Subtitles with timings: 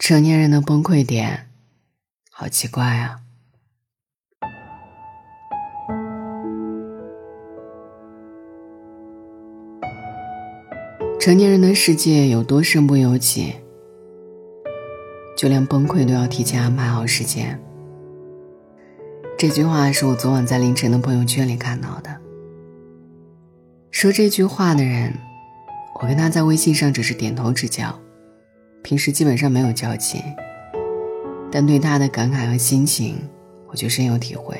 [0.00, 1.46] 成年人的崩溃点，
[2.30, 3.20] 好奇怪啊！
[11.20, 13.56] 成年人的世界有多身不由己，
[15.36, 17.60] 就连崩溃都要提前安排好时间。
[19.36, 22.18] 这句话是我昨晚在凌晨的朋友圈里看到的。
[23.90, 25.12] 说这句话的人，
[26.00, 28.00] 我跟他在微信上只是点头之交。
[28.82, 30.22] 平时基本上没有交集，
[31.50, 33.16] 但对他的感慨和心情，
[33.68, 34.56] 我就深有体会。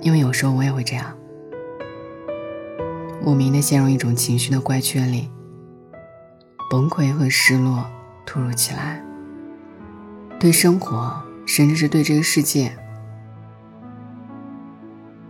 [0.00, 1.16] 因为有时候我也会这样，
[3.22, 5.30] 莫名的陷入一种情绪的怪圈里，
[6.70, 7.84] 崩溃和失落
[8.26, 9.00] 突如其来，
[10.40, 12.72] 对生活，甚至是对这个世界，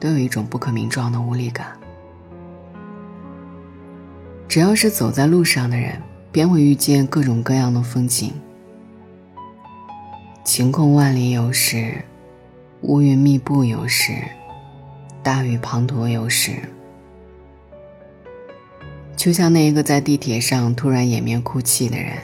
[0.00, 1.78] 都有一种不可名状的无力感。
[4.48, 6.00] 只要是走在路上的人。
[6.34, 8.32] 便会遇见各种各样的风景，
[10.42, 12.04] 晴空万里有时，
[12.80, 14.12] 乌云密布有时，
[15.22, 16.50] 大雨滂沱有时。
[19.14, 22.18] 就像那一个在地铁上突然掩面哭泣的人，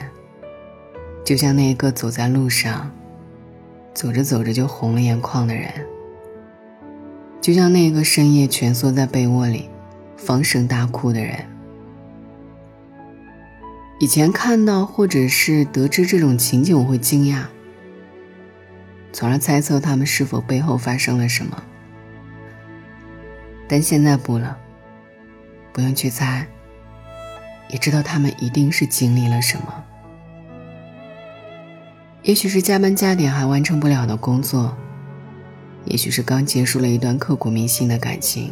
[1.23, 2.91] 就像那一个走在路上，
[3.93, 5.71] 走着走着就红了眼眶的人，
[7.39, 9.69] 就像那个深夜蜷缩在被窝里，
[10.17, 11.45] 放声大哭的人。
[14.01, 17.43] 以前看到或者是得知这种情景，我会惊讶，
[19.13, 21.63] 从而猜测他们是否背后发生了什么。
[23.69, 24.57] 但现在不了，
[25.71, 26.47] 不用去猜，
[27.69, 29.83] 也知道他们一定是经历了什么。
[32.23, 34.75] 也许是加班加点还完成不了的工作，
[35.85, 38.51] 也许是刚结束了一段刻骨铭心的感情，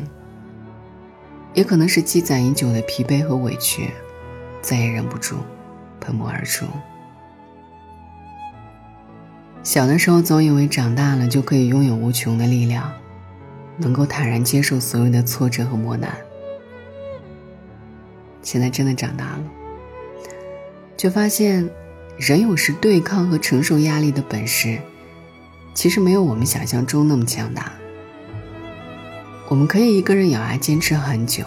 [1.55, 3.89] 也可能是积攒已久的疲惫和委屈。
[4.61, 5.37] 再也忍不住，
[5.99, 6.65] 喷薄而出。
[9.63, 12.91] 小的时候总以为长大了就可以拥有无穷的力量，
[13.77, 16.11] 能够坦然接受所有的挫折和磨难。
[18.41, 19.43] 现在真的长大了，
[20.97, 21.69] 却发现，
[22.17, 24.79] 人有时对抗和承受压力的本事，
[25.73, 27.73] 其实没有我们想象中那么强大。
[29.49, 31.43] 我们可以一个人咬牙坚持很久。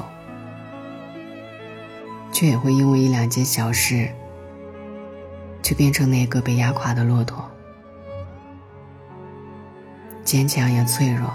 [2.42, 4.08] 却也会因为一两件小事，
[5.62, 7.48] 就变成那个被压垮的骆驼。
[10.25, 11.31] 坚强也脆弱，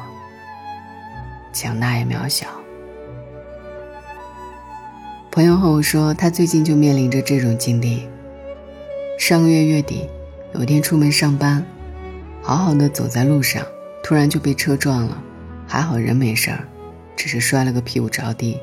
[1.54, 2.46] 强大也渺小。
[5.32, 8.06] 朋友和我说，他最近就面临着这种经历。
[9.18, 10.10] 上个月月底，
[10.56, 11.66] 有一天出门上班，
[12.44, 13.66] 好好的走在路上，
[14.04, 15.24] 突然就被车撞了，
[15.66, 16.68] 还好人没事儿，
[17.16, 18.60] 只是摔了个屁股着地。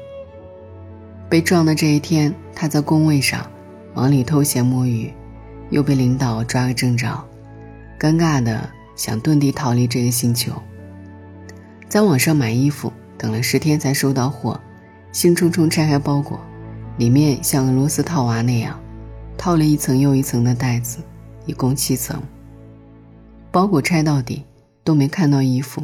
[1.34, 3.44] 被撞的这一天，他在工位上
[3.92, 5.12] 忙里偷闲摸鱼，
[5.68, 7.08] 又被领导抓个正着，
[7.98, 10.52] 尴尬的想遁地逃离这个星球。
[11.88, 14.60] 在网上买衣服，等了十天才收到货，
[15.10, 16.38] 兴冲冲拆开包裹，
[16.98, 18.78] 里面像俄罗斯套娃那样，
[19.36, 20.98] 套了一层又一层的袋子，
[21.46, 22.22] 一共七层。
[23.50, 24.44] 包裹拆到底
[24.84, 25.82] 都没看到衣服，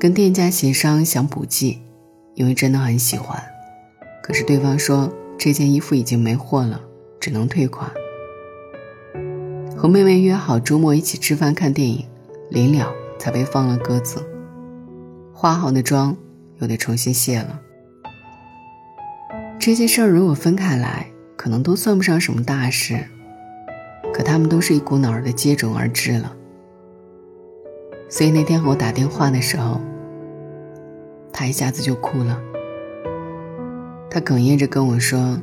[0.00, 1.80] 跟店家协商想补寄，
[2.34, 3.40] 因为真的很喜欢。
[4.30, 6.80] 可是对方说这件衣服已经没货了，
[7.18, 7.90] 只能退款。
[9.76, 12.06] 和妹妹约好周末一起吃饭看电影，
[12.48, 14.24] 临了才被放了鸽子。
[15.34, 16.16] 化好的妆
[16.60, 17.60] 又得重新卸了。
[19.58, 23.04] 这些事儿如果分开来，可能都算不上什么大事，
[24.14, 26.36] 可他们都是一股脑儿的接踵而至了。
[28.08, 29.80] 所以那天和我打电话的时候，
[31.32, 32.40] 他一下子就哭了。
[34.10, 35.38] 他哽咽着跟我说：“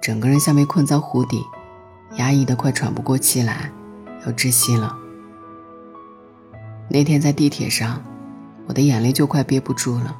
[0.00, 1.44] 整个人像被困在湖底，
[2.16, 3.70] 压抑的快喘不过气来，
[4.24, 4.96] 要窒息了。”
[6.88, 8.02] 那天在地铁上，
[8.66, 10.16] 我的眼泪就快憋不住了。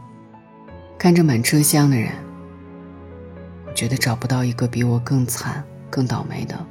[0.98, 2.12] 看着满车厢的人，
[3.66, 6.66] 我觉得找不到一个比我更惨、更倒霉的。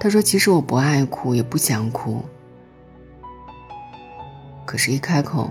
[0.00, 2.24] 他说：“其实我不爱哭，也不想哭，
[4.64, 5.50] 可是，一开口，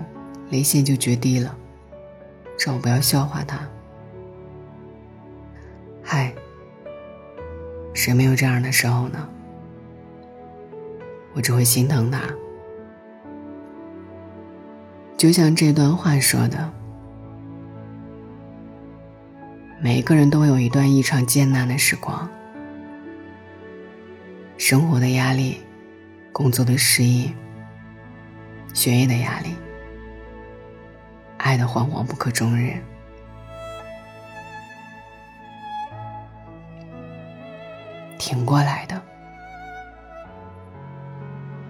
[0.50, 1.56] 泪腺就决堤了。”
[2.58, 3.58] 让我不要笑话他。
[6.02, 6.34] 嗨，
[7.94, 9.28] 谁没有这样的时候呢？
[11.34, 12.20] 我只会心疼他。
[15.16, 16.70] 就像这段话说的
[19.80, 22.28] ：“每一个人都有一段异常艰难的时光，
[24.58, 25.60] 生活的压力，
[26.30, 27.32] 工作的失意，
[28.74, 29.54] 学业的压力。”
[31.44, 32.72] 爱的惶惶不可终日。
[38.18, 38.98] 挺过来的，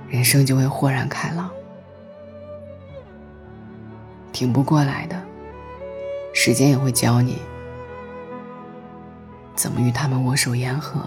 [0.09, 1.49] 人生就会豁然开朗；
[4.33, 5.21] 挺不过来的，
[6.33, 7.43] 时间也会教你
[9.57, 11.01] 怎么与他们握手言和。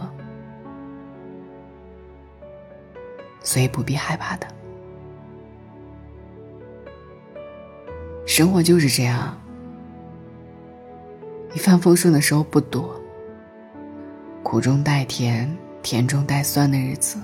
[3.42, 4.48] 所以不必害怕的，
[8.28, 9.36] 生活就是这样，
[11.56, 13.02] 一帆风顺的时候不多。
[14.44, 17.18] 苦中带甜，甜中带酸的日子，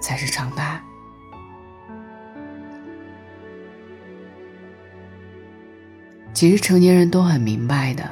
[0.00, 0.80] 才是常态。
[6.32, 8.08] 其实成年人都很明白的，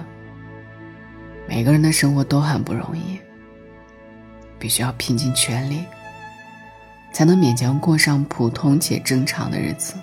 [1.48, 3.18] 每个人的生活都很不容易，
[4.58, 5.84] 必须要拼尽全力，
[7.16, 9.94] 才能勉强过上普通且正常的日子。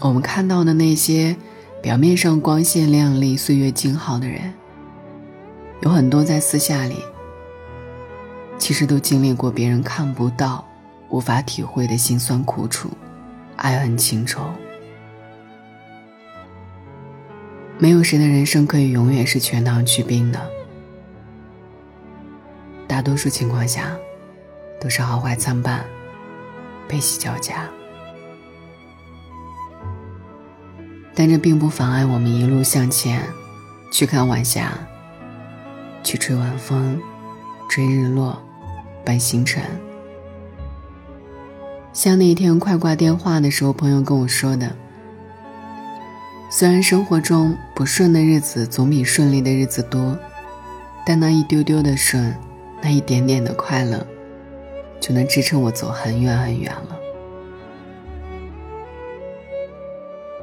[0.00, 1.36] 我们看到的那些。
[1.80, 4.52] 表面上光鲜亮丽、岁月静好的人，
[5.82, 6.96] 有很多在私下里，
[8.58, 10.66] 其实都经历过别人看不到、
[11.08, 12.90] 无法体会的辛酸苦楚、
[13.54, 14.42] 爱恨情仇。
[17.78, 20.50] 没有谁的人生可以永远是全糖去冰的，
[22.98, 23.96] 大多数情况下，
[24.80, 25.84] 都是好坏参半、
[26.88, 27.64] 悲喜交加。
[31.14, 33.22] 但这并不妨碍我们一路向前，
[33.92, 34.72] 去看晚霞，
[36.02, 37.00] 去吹晚风，
[37.70, 38.36] 追日落，
[39.04, 39.62] 伴星辰。
[41.92, 44.74] 像那天快挂电话的时候，朋友跟我说的
[46.50, 50.18] ：“虽然生活中不顺的日子总比顺利的日子多，
[51.06, 52.36] 但那一丢丢的顺，
[52.80, 54.06] 那一点点的快乐，
[55.00, 56.98] 就能支撑我走很远很远了。”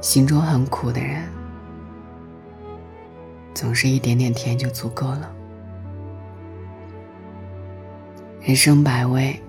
[0.02, 1.24] 心中很苦的人，
[3.54, 5.32] 总是一点点甜就足够了。
[8.40, 9.40] 人生百味，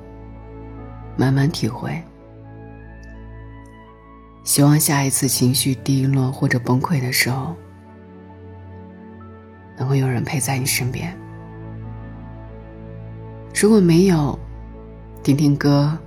[1.15, 2.01] 慢慢体会。
[4.43, 7.53] 希望下一次情绪低落或者崩溃的时候，
[9.77, 11.15] 能够有人陪在你身边。
[13.59, 14.37] 如果没有，
[15.23, 15.97] 听听歌，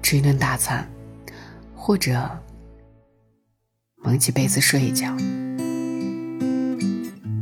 [0.00, 0.90] 吃一顿大餐，
[1.74, 2.26] 或者。
[4.02, 5.14] 蒙起被子睡一觉，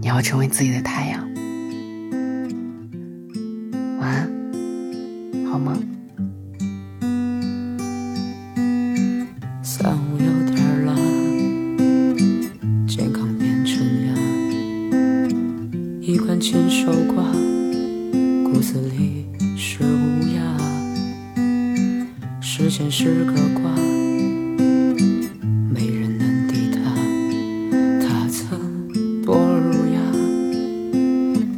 [0.00, 1.22] 你要成为自己的太阳。
[4.00, 4.28] 晚安，
[5.46, 5.93] 好梦。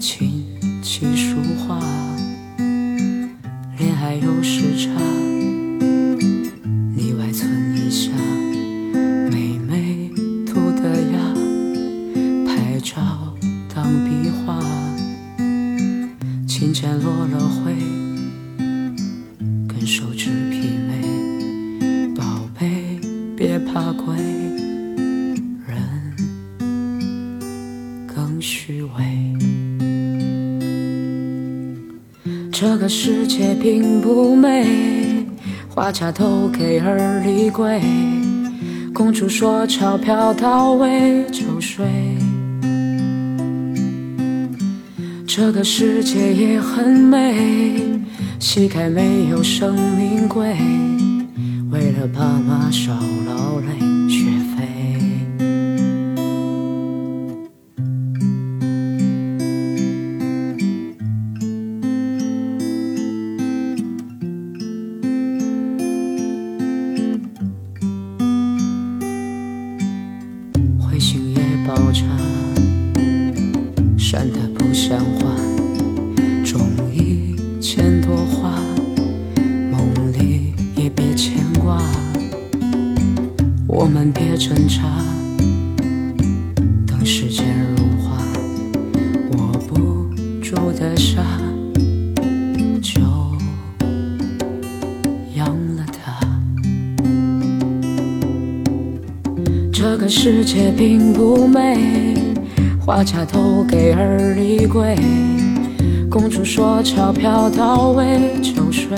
[0.09, 0.47] 琴
[0.83, 1.37] 棋书
[1.67, 1.81] 画，
[3.77, 4.89] 恋爱有时差。
[6.95, 8.13] 你外存一下，
[9.33, 10.09] 妹妹
[10.47, 11.35] 涂的牙，
[12.47, 13.35] 拍照
[13.75, 14.63] 当壁画。
[16.47, 17.75] 琴键落了灰，
[19.67, 22.15] 跟手指媲美。
[22.15, 23.01] 宝贝，
[23.37, 24.46] 别怕贵。
[32.77, 34.67] 这个世界并不美，
[35.71, 37.81] 花茶都给二里贵。
[38.93, 41.87] 公主说钞票到位就睡。
[45.27, 47.99] 这个世界也很美，
[48.39, 50.55] 膝盖没有生命贵，
[51.71, 53.96] 为了爸妈少劳累
[83.79, 84.85] 我们别挣扎，
[86.87, 87.45] 等时间
[87.77, 88.17] 融化，
[89.33, 90.09] 握不
[90.43, 91.23] 住的沙，
[92.81, 93.03] 就
[95.35, 96.19] 养了它。
[99.71, 102.15] 这个世界并不美，
[102.81, 104.97] 花卡都给二里贵，
[106.11, 108.97] 公主说钞票到位就睡。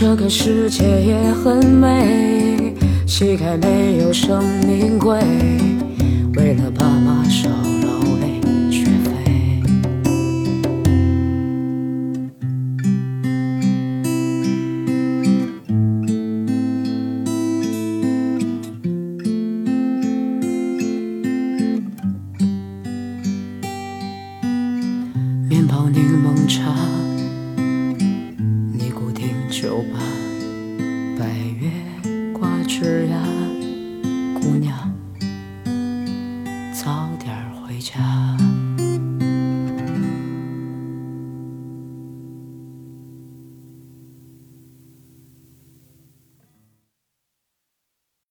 [0.00, 2.74] 这个世界也很美，
[3.06, 5.18] 膝盖没有生命贵，
[6.36, 7.50] 为了爸妈少
[29.60, 29.98] 就吧，
[31.18, 31.28] 白